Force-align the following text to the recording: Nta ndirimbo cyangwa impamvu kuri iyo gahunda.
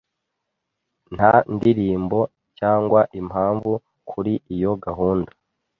Nta 1.15 1.33
ndirimbo 1.55 2.19
cyangwa 2.59 3.01
impamvu 3.19 3.71
kuri 4.09 4.33
iyo 4.55 4.71
gahunda. 4.83 5.31